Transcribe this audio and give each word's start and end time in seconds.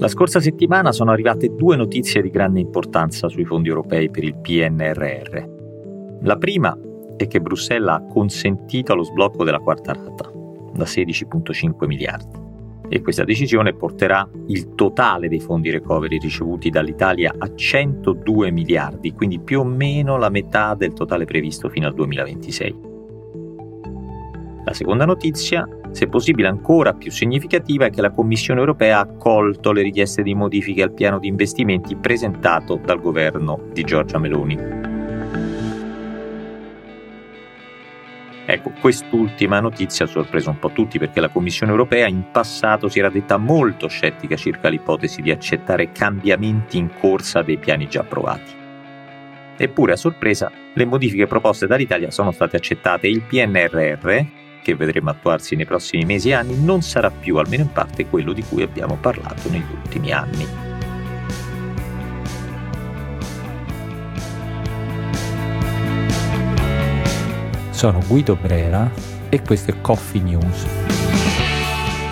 La 0.00 0.08
scorsa 0.08 0.40
settimana 0.40 0.92
sono 0.92 1.10
arrivate 1.10 1.54
due 1.54 1.76
notizie 1.76 2.22
di 2.22 2.30
grande 2.30 2.58
importanza 2.58 3.28
sui 3.28 3.44
fondi 3.44 3.68
europei 3.68 4.08
per 4.08 4.24
il 4.24 4.34
PNRR. 4.34 5.48
La 6.22 6.38
prima 6.38 6.74
è 7.18 7.26
che 7.26 7.38
Bruxelles 7.38 7.90
ha 7.90 8.02
consentito 8.06 8.94
lo 8.94 9.02
sblocco 9.02 9.44
della 9.44 9.58
quarta 9.58 9.92
rata, 9.92 10.32
da 10.72 10.84
16,5 10.84 11.86
miliardi. 11.86 12.38
E 12.88 13.02
questa 13.02 13.24
decisione 13.24 13.74
porterà 13.74 14.26
il 14.46 14.74
totale 14.74 15.28
dei 15.28 15.38
fondi 15.38 15.70
recovery 15.70 16.18
ricevuti 16.18 16.70
dall'Italia 16.70 17.34
a 17.36 17.54
102 17.54 18.50
miliardi, 18.50 19.12
quindi 19.12 19.38
più 19.38 19.60
o 19.60 19.64
meno 19.64 20.16
la 20.16 20.30
metà 20.30 20.74
del 20.74 20.94
totale 20.94 21.26
previsto 21.26 21.68
fino 21.68 21.86
al 21.86 21.92
2026. 21.92 22.88
La 24.64 24.72
seconda 24.72 25.04
notizia, 25.04 25.68
se 25.92 26.06
possibile 26.08 26.48
ancora 26.48 26.92
più 26.92 27.10
significativa, 27.10 27.86
è 27.86 27.90
che 27.90 28.00
la 28.00 28.10
Commissione 28.10 28.60
europea 28.60 28.98
ha 28.98 29.02
accolto 29.02 29.72
le 29.72 29.82
richieste 29.82 30.22
di 30.22 30.34
modifiche 30.34 30.82
al 30.82 30.92
piano 30.92 31.18
di 31.18 31.28
investimenti 31.28 31.96
presentato 31.96 32.80
dal 32.82 33.00
governo 33.00 33.60
di 33.72 33.82
Giorgia 33.82 34.18
Meloni. 34.18 34.88
Ecco, 38.46 38.72
quest'ultima 38.80 39.60
notizia 39.60 40.06
ha 40.06 40.08
sorpreso 40.08 40.50
un 40.50 40.58
po' 40.58 40.70
tutti 40.70 40.98
perché 40.98 41.20
la 41.20 41.28
Commissione 41.28 41.70
europea 41.70 42.08
in 42.08 42.30
passato 42.32 42.88
si 42.88 42.98
era 42.98 43.08
detta 43.08 43.36
molto 43.36 43.86
scettica 43.86 44.34
circa 44.34 44.68
l'ipotesi 44.68 45.22
di 45.22 45.30
accettare 45.30 45.92
cambiamenti 45.92 46.76
in 46.76 46.90
corsa 46.98 47.42
dei 47.42 47.58
piani 47.58 47.86
già 47.86 48.00
approvati. 48.00 48.58
Eppure, 49.56 49.92
a 49.92 49.96
sorpresa, 49.96 50.50
le 50.72 50.84
modifiche 50.84 51.26
proposte 51.26 51.68
dall'Italia 51.68 52.10
sono 52.10 52.32
state 52.32 52.56
accettate 52.56 53.06
e 53.06 53.10
il 53.10 53.22
PNRR, 53.22 54.24
che 54.62 54.74
vedremo 54.74 55.10
attuarsi 55.10 55.56
nei 55.56 55.66
prossimi 55.66 56.04
mesi 56.04 56.30
e 56.30 56.34
anni, 56.34 56.62
non 56.62 56.82
sarà 56.82 57.10
più, 57.10 57.36
almeno 57.36 57.62
in 57.62 57.72
parte, 57.72 58.06
quello 58.06 58.32
di 58.32 58.42
cui 58.42 58.62
abbiamo 58.62 58.96
parlato 58.96 59.48
negli 59.50 59.70
ultimi 59.72 60.12
anni. 60.12 60.46
Sono 67.70 68.00
Guido 68.06 68.36
Brera 68.36 68.90
e 69.30 69.40
questo 69.40 69.70
è 69.70 69.80
Coffee 69.80 70.20
News, 70.20 70.66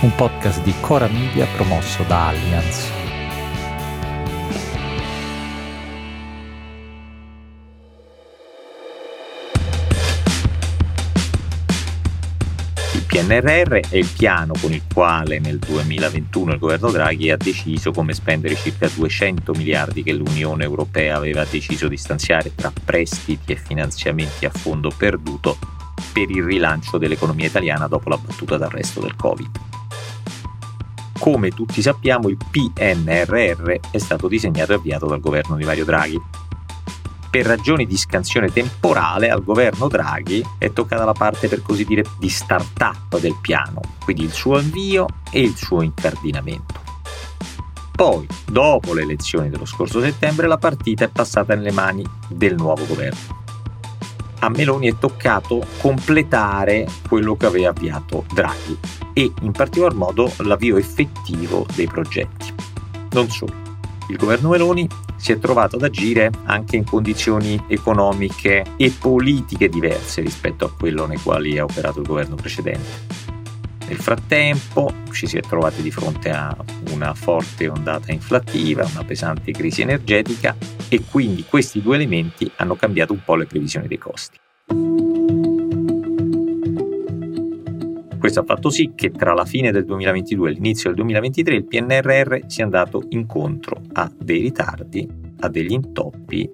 un 0.00 0.14
podcast 0.14 0.62
di 0.62 0.74
Cora 0.80 1.08
Media 1.08 1.46
promosso 1.56 2.02
da 2.06 2.28
Allianz. 2.28 3.03
PNRR 13.14 13.90
è 13.90 13.96
il 13.96 14.08
piano 14.08 14.54
con 14.60 14.72
il 14.72 14.82
quale 14.92 15.38
nel 15.38 15.60
2021 15.60 16.54
il 16.54 16.58
governo 16.58 16.90
Draghi 16.90 17.30
ha 17.30 17.36
deciso 17.36 17.92
come 17.92 18.12
spendere 18.12 18.56
circa 18.56 18.88
200 18.88 19.52
miliardi 19.52 20.02
che 20.02 20.12
l'Unione 20.12 20.64
Europea 20.64 21.14
aveva 21.14 21.44
deciso 21.44 21.86
di 21.86 21.96
stanziare 21.96 22.52
tra 22.56 22.72
prestiti 22.84 23.52
e 23.52 23.56
finanziamenti 23.56 24.46
a 24.46 24.50
fondo 24.50 24.90
perduto 24.90 25.56
per 26.12 26.28
il 26.28 26.42
rilancio 26.42 26.98
dell'economia 26.98 27.46
italiana 27.46 27.86
dopo 27.86 28.08
la 28.08 28.18
battuta 28.18 28.56
d'arresto 28.56 29.00
del 29.00 29.14
Covid. 29.14 29.60
Come 31.16 31.50
tutti 31.50 31.82
sappiamo 31.82 32.28
il 32.28 32.36
PNRR 32.50 33.76
è 33.92 33.98
stato 33.98 34.26
disegnato 34.26 34.72
e 34.72 34.74
avviato 34.74 35.06
dal 35.06 35.20
governo 35.20 35.54
di 35.54 35.62
Mario 35.62 35.84
Draghi 35.84 36.20
per 37.34 37.46
ragioni 37.46 37.84
di 37.84 37.96
scansione 37.96 38.52
temporale 38.52 39.28
al 39.28 39.42
governo 39.42 39.88
Draghi 39.88 40.40
è 40.56 40.72
toccata 40.72 41.04
la 41.04 41.14
parte 41.14 41.48
per 41.48 41.62
così 41.62 41.84
dire 41.84 42.04
di 42.16 42.28
start-up 42.28 43.18
del 43.18 43.36
piano, 43.40 43.80
quindi 44.04 44.22
il 44.22 44.30
suo 44.30 44.54
avvio 44.54 45.06
e 45.32 45.40
il 45.40 45.56
suo 45.56 45.82
incardinamento. 45.82 46.80
Poi, 47.90 48.24
dopo 48.46 48.94
le 48.94 49.02
elezioni 49.02 49.50
dello 49.50 49.64
scorso 49.64 50.00
settembre, 50.00 50.46
la 50.46 50.58
partita 50.58 51.06
è 51.06 51.08
passata 51.08 51.56
nelle 51.56 51.72
mani 51.72 52.06
del 52.28 52.54
nuovo 52.54 52.86
governo. 52.86 53.42
A 54.38 54.48
Meloni 54.48 54.86
è 54.86 54.96
toccato 54.96 55.66
completare 55.78 56.86
quello 57.08 57.36
che 57.36 57.46
aveva 57.46 57.70
avviato 57.70 58.26
Draghi 58.32 58.78
e 59.12 59.32
in 59.40 59.50
particolar 59.50 59.94
modo 59.94 60.32
l'avvio 60.36 60.76
effettivo 60.76 61.66
dei 61.74 61.88
progetti. 61.88 62.54
Non 63.10 63.28
solo. 63.28 63.52
Il 64.06 64.18
governo 64.18 64.50
Meloni 64.50 64.86
si 65.24 65.32
è 65.32 65.38
trovato 65.38 65.76
ad 65.76 65.82
agire 65.82 66.30
anche 66.44 66.76
in 66.76 66.84
condizioni 66.84 67.58
economiche 67.68 68.62
e 68.76 68.90
politiche 68.90 69.70
diverse 69.70 70.20
rispetto 70.20 70.66
a 70.66 70.70
quello 70.70 71.06
nei 71.06 71.16
quali 71.16 71.56
ha 71.56 71.64
operato 71.64 72.00
il 72.00 72.06
governo 72.06 72.34
precedente. 72.34 73.22
Nel 73.88 73.96
frattempo 73.96 74.92
ci 75.12 75.26
si 75.26 75.38
è 75.38 75.40
trovati 75.40 75.80
di 75.80 75.90
fronte 75.90 76.28
a 76.28 76.54
una 76.90 77.14
forte 77.14 77.68
ondata 77.68 78.12
inflattiva, 78.12 78.86
una 78.92 79.04
pesante 79.04 79.50
crisi 79.52 79.80
energetica 79.80 80.54
e 80.90 81.00
quindi 81.10 81.46
questi 81.48 81.80
due 81.80 81.94
elementi 81.94 82.50
hanno 82.56 82.76
cambiato 82.76 83.14
un 83.14 83.24
po' 83.24 83.36
le 83.36 83.46
previsioni 83.46 83.86
dei 83.86 83.96
costi. 83.96 84.43
Questo 88.24 88.40
ha 88.40 88.46
fatto 88.46 88.70
sì 88.70 88.92
che 88.94 89.10
tra 89.10 89.34
la 89.34 89.44
fine 89.44 89.70
del 89.70 89.84
2022 89.84 90.48
e 90.48 90.52
l'inizio 90.54 90.88
del 90.88 90.96
2023 90.96 91.54
il 91.56 91.66
PNRR 91.66 92.38
sia 92.46 92.64
andato 92.64 93.02
incontro 93.10 93.82
a 93.92 94.10
dei 94.18 94.40
ritardi, 94.40 95.06
a 95.40 95.48
degli 95.50 95.72
intoppi 95.72 96.50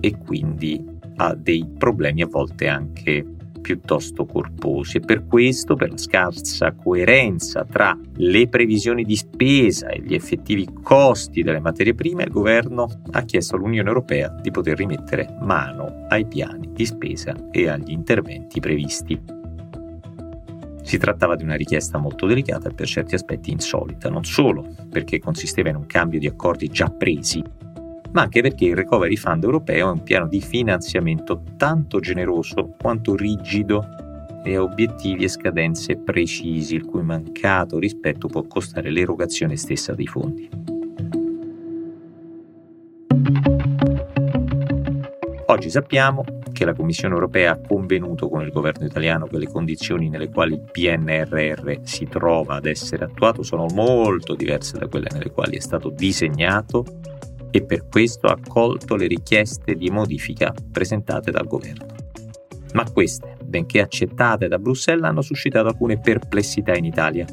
e 0.00 0.16
quindi 0.16 0.82
a 1.16 1.34
dei 1.34 1.68
problemi 1.76 2.22
a 2.22 2.26
volte 2.26 2.68
anche 2.68 3.22
piuttosto 3.60 4.24
corposi 4.24 4.96
e 4.96 5.00
per 5.00 5.26
questo, 5.26 5.74
per 5.74 5.90
la 5.90 5.98
scarsa 5.98 6.72
coerenza 6.72 7.66
tra 7.66 7.94
le 8.14 8.48
previsioni 8.48 9.04
di 9.04 9.16
spesa 9.16 9.88
e 9.88 10.00
gli 10.00 10.14
effettivi 10.14 10.66
costi 10.82 11.42
delle 11.42 11.60
materie 11.60 11.92
prime, 11.92 12.22
il 12.22 12.30
governo 12.30 12.88
ha 13.10 13.22
chiesto 13.24 13.56
all'Unione 13.56 13.88
Europea 13.88 14.28
di 14.40 14.50
poter 14.50 14.78
rimettere 14.78 15.36
mano 15.42 16.06
ai 16.08 16.24
piani 16.24 16.70
di 16.72 16.86
spesa 16.86 17.36
e 17.50 17.68
agli 17.68 17.90
interventi 17.90 18.58
previsti. 18.58 19.39
Si 20.82 20.98
trattava 20.98 21.36
di 21.36 21.44
una 21.44 21.54
richiesta 21.54 21.98
molto 21.98 22.26
delicata 22.26 22.68
e 22.68 22.74
per 22.74 22.86
certi 22.86 23.14
aspetti 23.14 23.50
insolita, 23.50 24.08
non 24.08 24.24
solo 24.24 24.66
perché 24.90 25.18
consisteva 25.18 25.70
in 25.70 25.76
un 25.76 25.86
cambio 25.86 26.18
di 26.18 26.26
accordi 26.26 26.68
già 26.68 26.88
presi, 26.88 27.42
ma 28.12 28.22
anche 28.22 28.42
perché 28.42 28.64
il 28.64 28.74
Recovery 28.74 29.16
Fund 29.16 29.44
europeo 29.44 29.88
è 29.88 29.92
un 29.92 30.02
piano 30.02 30.26
di 30.26 30.40
finanziamento 30.40 31.42
tanto 31.56 32.00
generoso 32.00 32.74
quanto 32.80 33.14
rigido 33.14 33.86
e 34.42 34.56
ha 34.56 34.62
obiettivi 34.62 35.24
e 35.24 35.28
scadenze 35.28 35.96
precisi, 35.96 36.74
il 36.74 36.84
cui 36.84 37.02
mancato 37.02 37.78
rispetto 37.78 38.26
può 38.26 38.42
costare 38.42 38.90
l'erogazione 38.90 39.56
stessa 39.56 39.92
dei 39.92 40.06
fondi. 40.06 40.48
Oggi 45.46 45.68
sappiamo 45.68 46.24
che 46.60 46.66
la 46.66 46.74
Commissione 46.74 47.14
europea 47.14 47.52
ha 47.52 47.58
convenuto 47.66 48.28
con 48.28 48.42
il 48.42 48.52
governo 48.52 48.84
italiano 48.84 49.26
che 49.26 49.38
le 49.38 49.48
condizioni 49.48 50.10
nelle 50.10 50.28
quali 50.28 50.52
il 50.52 50.60
PNRR 50.70 51.78
si 51.84 52.04
trova 52.04 52.56
ad 52.56 52.66
essere 52.66 53.06
attuato 53.06 53.42
sono 53.42 53.64
molto 53.72 54.34
diverse 54.34 54.76
da 54.76 54.86
quelle 54.86 55.08
nelle 55.10 55.30
quali 55.30 55.56
è 55.56 55.60
stato 55.60 55.88
disegnato 55.88 56.84
e 57.50 57.64
per 57.64 57.88
questo 57.88 58.26
ha 58.26 58.32
accolto 58.38 58.94
le 58.96 59.06
richieste 59.06 59.74
di 59.74 59.88
modifica 59.88 60.52
presentate 60.70 61.30
dal 61.30 61.46
governo. 61.46 61.86
Ma 62.74 62.84
queste, 62.92 63.38
benché 63.42 63.80
accettate 63.80 64.46
da 64.46 64.58
Bruxelles, 64.58 65.04
hanno 65.04 65.22
suscitato 65.22 65.68
alcune 65.68 65.98
perplessità 65.98 66.74
in 66.74 66.84
Italia 66.84 67.24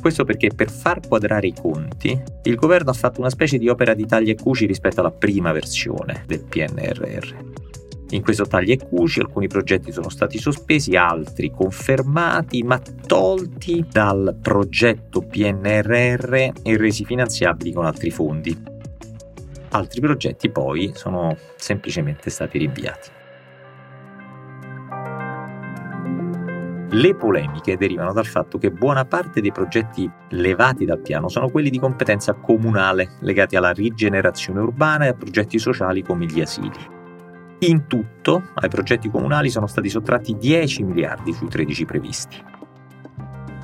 questo 0.00 0.24
perché 0.24 0.50
per 0.54 0.70
far 0.70 1.00
quadrare 1.04 1.48
i 1.48 1.54
conti, 1.60 2.22
il 2.44 2.54
governo 2.54 2.90
ha 2.90 2.94
fatto 2.94 3.18
una 3.18 3.30
specie 3.30 3.58
di 3.58 3.68
opera 3.68 3.92
di 3.92 4.06
tagli 4.06 4.30
e 4.30 4.36
cuci 4.36 4.64
rispetto 4.64 5.00
alla 5.00 5.10
prima 5.10 5.50
versione 5.50 6.22
del 6.28 6.44
PNRR. 6.44 7.74
In 8.10 8.22
questo 8.22 8.46
tagli 8.46 8.70
e 8.70 8.78
cuci 8.78 9.18
alcuni 9.18 9.48
progetti 9.48 9.90
sono 9.90 10.08
stati 10.10 10.38
sospesi, 10.38 10.94
altri 10.94 11.50
confermati 11.50 12.62
ma 12.62 12.80
tolti 13.06 13.84
dal 13.90 14.36
progetto 14.40 15.22
PNRR 15.22 16.34
e 16.34 16.76
resi 16.76 17.04
finanziabili 17.04 17.72
con 17.72 17.84
altri 17.84 18.10
fondi. 18.10 18.56
Altri 19.70 20.00
progetti 20.00 20.50
poi 20.50 20.92
sono 20.94 21.36
semplicemente 21.56 22.30
stati 22.30 22.58
rinviati. 22.58 23.10
Le 26.88 27.14
polemiche 27.16 27.76
derivano 27.76 28.12
dal 28.12 28.24
fatto 28.24 28.56
che 28.56 28.70
buona 28.70 29.04
parte 29.04 29.40
dei 29.40 29.50
progetti 29.50 30.08
levati 30.30 30.84
dal 30.84 31.00
piano 31.00 31.28
sono 31.28 31.50
quelli 31.50 31.70
di 31.70 31.80
competenza 31.80 32.34
comunale, 32.34 33.16
legati 33.20 33.56
alla 33.56 33.72
rigenerazione 33.72 34.60
urbana 34.60 35.06
e 35.06 35.08
a 35.08 35.14
progetti 35.14 35.58
sociali 35.58 36.02
come 36.02 36.26
gli 36.26 36.40
asili. 36.40 36.95
In 37.60 37.86
tutto, 37.86 38.50
ai 38.54 38.68
progetti 38.68 39.08
comunali 39.08 39.48
sono 39.48 39.66
stati 39.66 39.88
sottratti 39.88 40.36
10 40.36 40.82
miliardi 40.82 41.32
sui 41.32 41.48
13 41.48 41.84
previsti. 41.86 42.44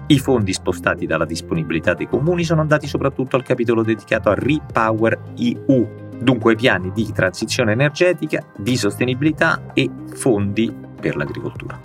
I 0.06 0.18
fondi 0.18 0.52
spostati 0.52 1.06
dalla 1.06 1.26
disponibilità 1.26 1.92
dei 1.92 2.08
comuni 2.08 2.42
sono 2.44 2.62
andati 2.62 2.86
soprattutto 2.86 3.36
al 3.36 3.42
capitolo 3.42 3.82
dedicato 3.82 4.30
a 4.30 4.34
Repower 4.34 5.20
EU, 5.36 5.88
dunque 6.18 6.54
piani 6.54 6.90
di 6.92 7.12
transizione 7.12 7.72
energetica, 7.72 8.44
di 8.56 8.76
sostenibilità 8.76 9.72
e 9.74 9.90
fondi 10.14 10.74
per 10.98 11.16
l'agricoltura. 11.16 11.78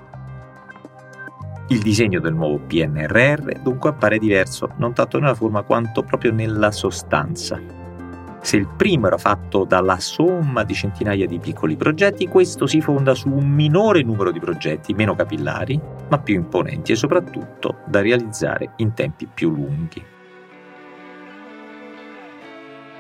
Il 1.69 1.81
disegno 1.81 2.21
del 2.21 2.33
nuovo 2.33 2.59
PNRR 2.59 3.59
dunque 3.61 3.89
appare 3.89 4.17
diverso 4.17 4.71
non 4.77 4.93
tanto 4.93 5.19
nella 5.19 5.35
forma 5.35 5.63
quanto 5.63 6.03
proprio 6.03 6.31
nella 6.31 6.71
sostanza. 6.71 7.76
Se 8.47 8.55
il 8.55 8.69
primo 8.77 9.07
era 9.07 9.17
fatto 9.17 9.65
dalla 9.65 9.99
somma 9.99 10.63
di 10.63 10.73
centinaia 10.73 11.27
di 11.27 11.37
piccoli 11.37 11.75
progetti, 11.75 12.29
questo 12.29 12.65
si 12.65 12.79
fonda 12.79 13.13
su 13.13 13.27
un 13.27 13.45
minore 13.45 14.03
numero 14.03 14.31
di 14.31 14.39
progetti 14.39 14.93
meno 14.93 15.15
capillari, 15.15 15.77
ma 16.07 16.17
più 16.17 16.35
imponenti 16.35 16.93
e 16.93 16.95
soprattutto 16.95 17.79
da 17.85 17.99
realizzare 17.99 18.71
in 18.77 18.93
tempi 18.93 19.27
più 19.27 19.49
lunghi. 19.49 20.01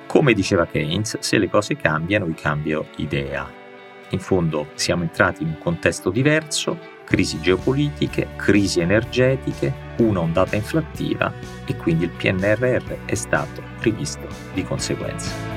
Come 0.05 0.33
diceva 0.33 0.65
Keynes, 0.65 1.19
se 1.19 1.37
le 1.37 1.49
cose 1.49 1.77
cambiano, 1.77 2.25
io 2.25 2.35
cambio 2.35 2.87
idea. 2.97 3.56
In 4.09 4.19
fondo 4.19 4.67
siamo 4.75 5.03
entrati 5.03 5.43
in 5.43 5.49
un 5.49 5.57
contesto 5.57 6.09
diverso, 6.09 6.77
crisi 7.03 7.41
geopolitiche, 7.41 8.29
crisi 8.37 8.79
energetiche, 8.79 9.73
una 9.97 10.21
ondata 10.21 10.55
inflattiva 10.55 11.33
e 11.65 11.75
quindi 11.75 12.05
il 12.05 12.11
PNRR 12.11 13.05
è 13.05 13.15
stato 13.15 13.61
rivisto 13.79 14.27
di 14.53 14.63
conseguenza. 14.63 15.55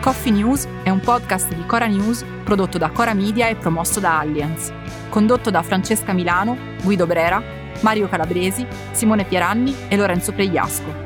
Coffee 0.00 0.32
News 0.32 0.68
è 0.84 0.90
un 0.90 1.00
podcast 1.00 1.52
di 1.52 1.66
Cora 1.66 1.86
News 1.86 2.24
prodotto 2.44 2.78
da 2.78 2.90
Cora 2.90 3.12
Media 3.12 3.48
e 3.48 3.56
promosso 3.56 4.00
da 4.00 4.20
Allianz, 4.20 4.72
condotto 5.10 5.50
da 5.50 5.62
Francesca 5.62 6.12
Milano, 6.12 6.56
Guido 6.82 7.06
Brera, 7.06 7.42
Mario 7.80 8.08
Calabresi, 8.08 8.64
Simone 8.92 9.24
Pieranni 9.24 9.74
e 9.88 9.96
Lorenzo 9.96 10.32
Pregliasco. 10.32 11.05